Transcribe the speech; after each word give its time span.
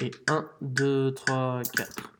Et 0.00 0.12
1, 0.28 0.48
2, 0.60 1.12
3, 1.12 1.62
4. 1.76 2.17